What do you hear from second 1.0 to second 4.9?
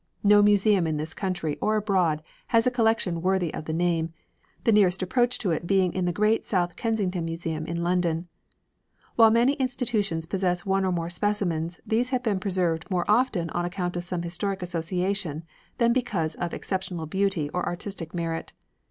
country or abroad has a collection worthy of the name, the